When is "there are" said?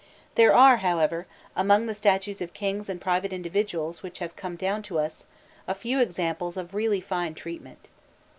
0.33-0.77